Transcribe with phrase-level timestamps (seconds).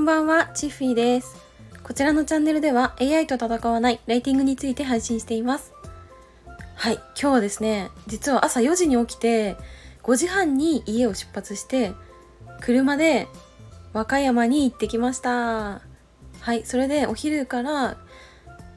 [0.00, 1.36] んばんは、チッフィーです。
[1.82, 5.74] こちらのチャンネルでは AI と戦わないライティングについて配信しています。
[6.74, 9.58] はい、今日はですね、実は朝4時に起きて、
[10.04, 11.92] 5時半に家を出発して、
[12.62, 13.28] 車で
[13.92, 15.82] 和歌山に行ってきました。
[16.40, 17.98] はい、それでお昼から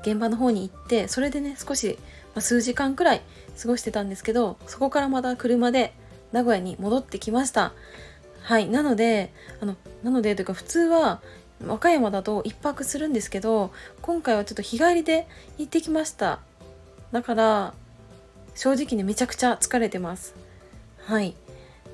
[0.00, 1.96] 現場の方に行って、それでね、少し、
[2.34, 3.22] ま、数時間くらい
[3.62, 5.94] 過ごしてたんですけど、そこからまた車で
[6.32, 7.72] 名古屋に戻ってきました。
[8.44, 11.22] はい、なので、あの、なのでというか普通は
[11.66, 13.72] 和歌山だと1泊するんですけど、
[14.02, 15.26] 今回はちょっと日帰りで
[15.56, 16.40] 行ってきました。
[17.10, 17.74] だから、
[18.54, 20.34] 正直ね、めちゃくちゃ疲れてます。
[21.06, 21.34] はい。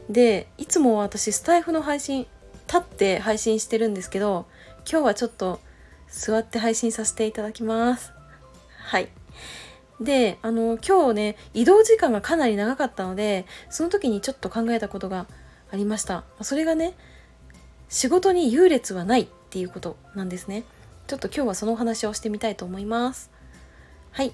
[0.08, 2.26] で、いつも私、スタイフの配信、
[2.66, 4.46] 立って配信してるんですけど、
[4.90, 5.60] 今日はちょっと
[6.08, 8.12] 座って配信させていただきます。
[8.76, 9.08] はい。
[10.00, 15.26] で、あの、今日ね、移動時間がかなり長かったので、その時にちょっと考えたことが
[15.72, 16.24] ありました。
[16.42, 16.94] それがね、
[17.88, 20.64] 仕事に優劣はないっていうことなんですね。
[21.06, 23.30] ちょっと今日はそのお話をしてみたいと思います。
[24.12, 24.32] はい。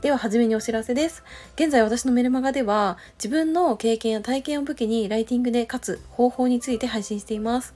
[0.00, 1.22] では、初めにお知らせです。
[1.56, 7.74] 現在私のメルマガでは、自分の経験や体験を武器にライティングで勝つ方法について配信しています。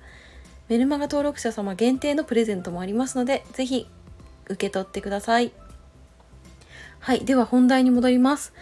[0.71, 3.87] メルマガ登録者様限定のプレゼントもありますので、ぜひ
[4.47, 5.53] 受け取ってください。
[6.99, 7.27] はい。
[7.27, 8.55] では本題に戻ります。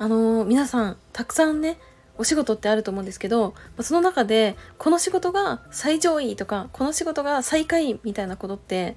[0.00, 1.78] あのー皆さん、たくさんね、
[2.22, 8.96] お仕事ってあると思うんですけど、まあその中で、この仕事が最上位とか、この仕事が最下位みたいなことって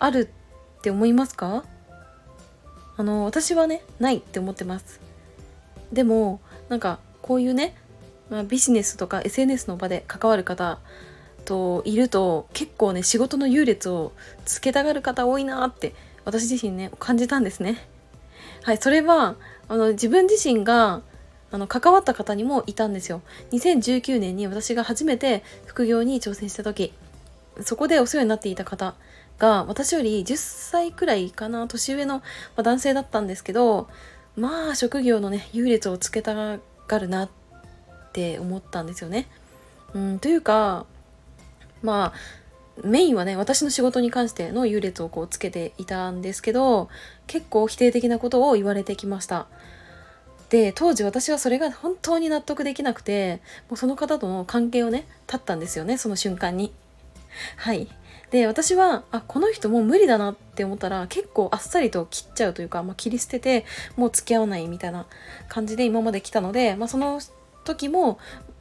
[0.00, 0.28] ある
[0.78, 1.64] って思いますか？
[2.96, 5.00] あの、私はね、ないって思ってます。
[5.92, 7.76] でも、なんか、こういうね、
[8.28, 10.80] まあ、ビジネスとか SNS の場で関わる方
[11.44, 14.12] といると、結構ね、仕事の優劣を
[14.44, 17.88] つけたがる方多いなって、私自身ね、感じたんですね。
[18.64, 19.36] はい、それは、
[19.68, 21.02] あの、自分自身が、
[21.50, 23.22] あの、関わった方にもいたんですよ。
[23.52, 26.92] 2019年に私が初めて副業に挑戦した時、
[27.62, 28.94] そこでお世話になっていた方
[29.38, 32.22] が、私より10歳くらいかな、年上の
[32.56, 33.88] 男性だったんですけど、
[34.36, 37.28] まあ、職業のね、優劣をつけたがるなっ
[38.12, 39.28] て思ったんですよね。
[39.94, 40.86] うん、というか、
[41.82, 42.18] まあ、
[42.84, 46.88] メインはね、私の仕事に関しての優劣をこうつけていたんですけど、
[47.26, 49.46] 結構否定的なことを言われてきました。
[50.50, 56.72] で、当時私はそれが本当に納得できなくて、もうその方との関係をね、断ったんですよね、その瞬間に。
[57.56, 57.88] はい。
[58.30, 63.64] で、私は、あ、この人もう無理だなって思ったら、結構あっさりと切っちゃうというか、まあ、切り捨てて、
[63.96, 65.06] もう付き合わないみたいな
[65.48, 67.20] 感じで今まで来たので、まあ、その
[67.64, 68.18] 時も、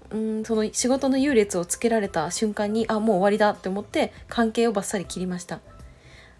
[0.09, 5.59] うん、その仕事の優劣をつけられた瞬間に、あ、もう終わりだって思って、関係をバッサリ切りました。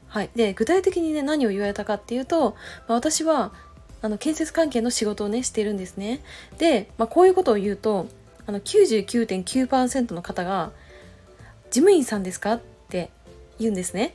[0.07, 0.29] はい。
[0.35, 2.55] で、具体的にね、何を言われたかっていうと、ま
[2.89, 3.51] あ、私は、
[4.01, 6.21] あの、建設関係の仕事をね、してるんですね。
[6.57, 8.07] で、まあ、こういうことを言うと、
[8.45, 10.71] あの、99.9%の方が、
[11.69, 13.09] 事務員さんですかって
[13.59, 14.13] 言うんですね。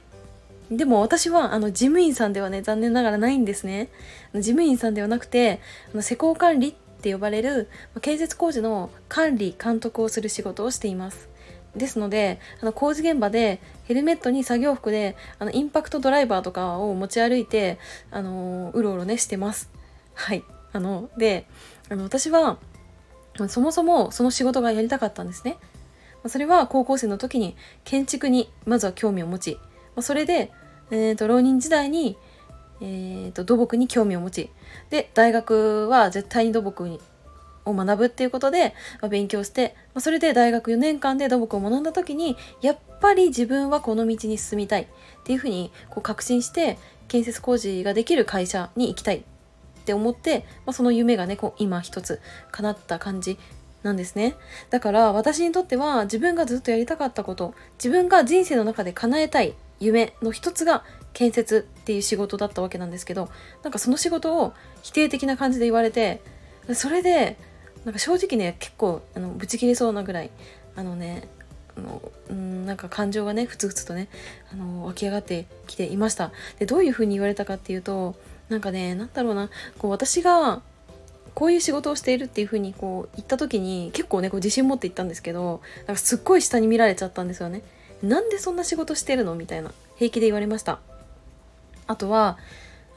[0.71, 3.89] でも私はあの事務員さんではね残念ながらないんですね。
[4.35, 5.61] 事務員さんではなくて
[5.93, 11.29] あの施工管理って呼ばれるまあ建設工事の管理監督をする仕事をしています。
[11.77, 17.79] ですのであの工事現場でヘルメットに作業服であのインパクトドライバーとかを持ち歩いて
[18.11, 19.71] あのうろうろねしてます。
[20.15, 20.45] はい。
[20.73, 21.47] あので
[21.91, 22.59] あの私は
[23.49, 25.57] そもそもその仕事がやりたかったんですね。
[26.27, 29.59] それは高校生の時に建築にまずは興味を持ち、
[30.01, 30.53] それで、
[30.91, 32.17] えー、と浪人時代に、
[32.81, 34.51] えー、と土木に興味を持ち
[34.91, 37.01] で大学は絶対に土木に
[37.65, 44.87] を学ぶっていうことで、まあ勉強して、まあそれで大学4年間で土木を学んだ時にやっぱり自分はこの道に進みたいっ
[45.25, 46.79] ていうふうにこう確信して
[47.09, 49.23] 建設工事ができる会社に行きたいっ
[49.85, 52.21] て思って、まあ、その夢がねこう今一つ
[52.53, 53.39] 叶った感じ
[53.83, 54.37] なんですね。
[54.71, 63.29] だから私にとっては自分がずっとやりたかったこと自分が人生の中で叶えたい夢の一つが建設っていう仕事だったわけなんですけど
[63.63, 66.23] なんかその仕事を否定的な感じで言われて
[66.75, 67.37] それで
[67.85, 70.31] なんか正直ね結構あのブチ切れそうなぐらい
[70.77, 71.29] あのね
[71.77, 74.09] あのうんなんか感情がねふつふつとね
[74.53, 76.33] あの湧き上がってきていました。
[76.59, 78.15] でどういうふうに言われたかっていうと
[78.49, 80.63] なんかねなんだろうなこう私が
[81.35, 87.63] こういう仕事をしているっていう風にこう言った時に結構ねこう自信持って言ったんですけどなんかすっごい下に見られちゃったんですよね。
[88.03, 89.35] なんでそんな仕事してるの？
[89.35, 90.81] みたいな平気で言われました。
[91.87, 92.37] あとは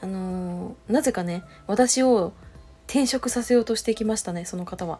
[0.02, 2.34] あのーなぜかね私を
[2.86, 4.98] 転職させようとしてきましたねその方は。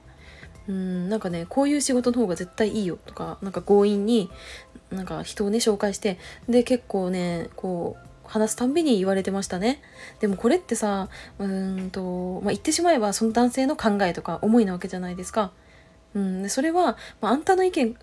[0.69, 4.29] うんなんかねこういう仕事の方が絶対いいよとかなんか強引に
[4.91, 6.19] なんか人をね紹介して
[6.49, 9.81] で結構ねこう話すたんびに言われてましたね。
[10.19, 15.53] でもこれってさうんと、まあ、言ってしまえばその男性の考えとか思いなわけじゃないですか。
[16.15, 17.95] うん、それは、まあ、あんたの意見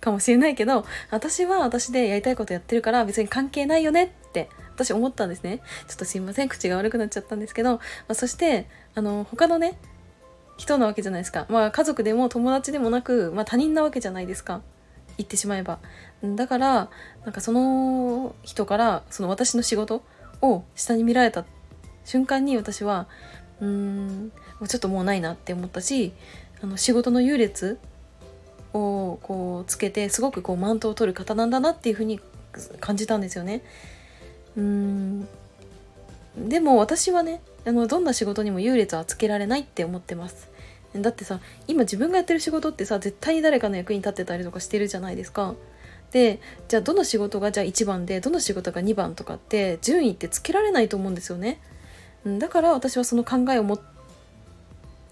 [0.00, 5.60] かもしれないけど私は私でやりたいことやってるから別に関係ないよねって私思ったんですね。
[5.88, 9.78] ちょっとすいません口が悪くなっちゃったんですけど、まあ、そしてあの他のね
[10.56, 11.46] 人なわけじゃないですか。
[11.48, 14.62] まあ家族でも友達でもなく、まあ、他人なわけじゃないですか。
[15.16, 15.78] 言ってしまえば。
[16.22, 16.90] だから
[17.24, 20.02] なんかその人からその私の仕事
[20.42, 21.44] を下に見られた
[22.04, 23.08] 瞬間に私は
[23.60, 24.32] うーん
[24.66, 26.12] ちょっともうないなって思ったし
[26.62, 27.78] あの仕事の優劣
[28.72, 32.20] をこうつけてすごくこうマウントを取る方なんだなっていうふうに
[32.80, 33.62] 感じたんですよね。
[34.56, 35.28] うん
[36.36, 40.48] でも私はねあのどんな仕事にも優劣はつけられないって思ってます。
[40.94, 45.54] だってさ今自分がやってる仕事ってさ絶対に誰かの役に立ってたりとかしてるじゃないですか。
[46.10, 51.60] でじゃあどの仕事がじゃあ1番でどの仕事が2番とかって順位ってつけられないと思うんですよね。
[52.26, 53.80] だから私はその考えを持っ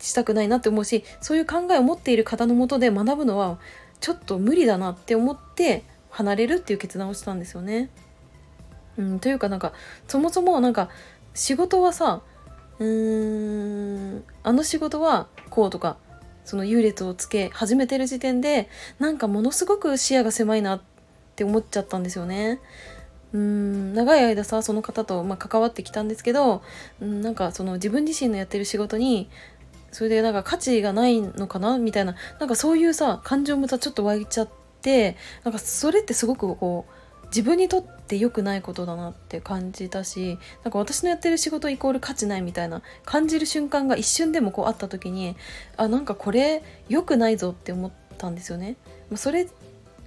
[0.06, 3.58] したくないなって思うしそういう考えを持っている方のもとで学ぶのは
[4.00, 7.90] ちょっと無理だなって思って離れるっていう決断をしたんですよね。
[8.96, 9.72] うん、というかなんか
[10.08, 10.88] そもそもなんか
[11.34, 12.22] 仕事はさ
[12.78, 15.98] うーんあの仕事はこうとか
[16.44, 18.68] その優劣をつけ始めてる時点で
[18.98, 20.82] なんかものすごく視野が狭いなっ
[21.34, 22.60] て思っちゃったんですよね。
[23.32, 26.62] うん長い間さその方と、まあ、関わってきたんですけど
[27.00, 29.28] うんなんかその自分自身のやってる仕事に
[29.96, 31.78] それでなんか価値がないのかな？
[31.78, 34.48] みたいななんかそういうさ感情もさちょっと湧いちゃっ
[34.82, 36.84] てなんかそれってすごくこ
[37.24, 45.34] う自分にとって良くないことだなって感じたしなんか私のやってる仕事イコール価値ないみたいな感じる瞬間が一瞬でもこうあった時に
[45.78, 48.76] あなんかこれ良くないぞって思ったんですよね。
[49.14, 49.48] それ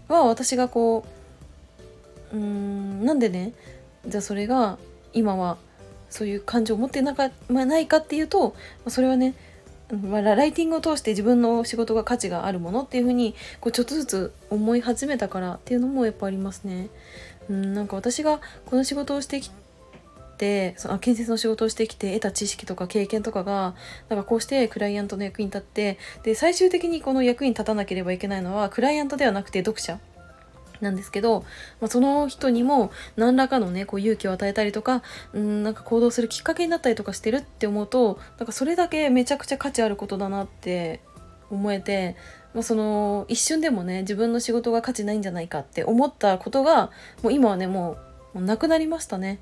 [0.07, 1.03] は私がこ
[2.31, 3.53] ううーんなんでね？
[4.05, 4.77] じゃあそれが
[5.13, 5.57] 今は
[6.11, 8.55] そういう感情を持ってなか、ま、ないかっていうと
[8.87, 9.33] それはね
[9.95, 16.89] まあ、ライティングを通して自分の仕事が価値があるものっていうふうにこうちょっとずつ思い始めたからっていうのもやっぱありますね。
[17.49, 19.49] うん、なんか私がこの仕事をしてき
[20.37, 23.75] てその建設の仕事をしてきて得た知識とか経験とかが
[24.07, 29.99] なんかこうしてクライアントの役に立ってで最終的にこの役に立たなければいけないのはクライアントではなくて読者
[30.81, 31.41] なんですけど、
[31.81, 35.03] まあ、その人にも何らかのねこう勇気を与えたりとか
[35.33, 41.01] うんなんか行動するきっかけになったりとかしてるって思うとなんかそれだけめちゃくちゃ価値あることだなって
[41.49, 42.15] 思えて、
[42.53, 46.91] まあ、その一瞬でもね自分の仕事が価値ないんじゃないかって思ったことが
[47.23, 47.97] もう今はねも
[48.33, 49.39] うなくなりましたね。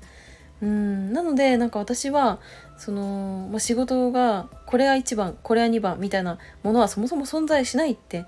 [0.60, 2.40] うんなのでなんか私は
[2.76, 8.24] その、まあ、仕事がこれは1番これは2番みたいなものはそもそも存在しないって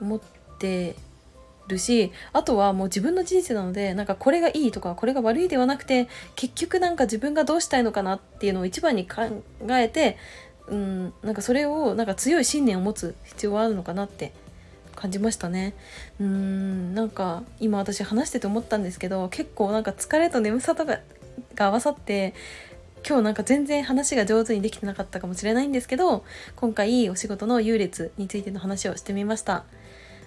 [0.00, 0.20] 思っ
[0.58, 0.96] て
[1.68, 10.16] るしあとはもう自分の人生なのでなんかこれがいいとかこれが悪いではなくて結局なんか自分がどうしたいのかなっていうのを一番に考えて
[10.66, 14.32] うんなんかそれをなんか強い信念を持つ必要はあるのかなって
[14.94, 15.74] 感じましたね。
[16.20, 20.98] うんなんか今私話してて思ったんですけど結構なんか疲れと眠さとか
[21.54, 22.34] が合わさって
[23.06, 26.24] 今日なんか全然話が上手にできてなかったかもしれないんですけど
[26.56, 29.64] 今回お仕事の優劣についての話をしてみました。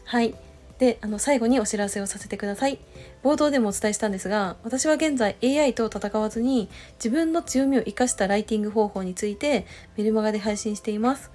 [0.06, 0.36] はい。
[0.82, 2.80] であの最後にお知らせをさせてください。
[3.24, 11.30] 冒頭でもお伝えしたんですが私は現在 AI と戦わずに自分の強みを生かしたライティング方法についてメルマガで配信しています。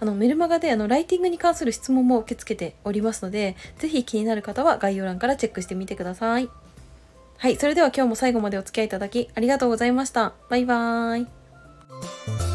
[0.00, 6.48] あのメルマガであのライティングに関する質問も受け付けておりますので是非気になる方は概要欄からチェックしてみてください。
[7.36, 10.32] はいそれでは今日も最後までお付き合いいただきありがとうございました。
[10.48, 12.47] バイバーイ。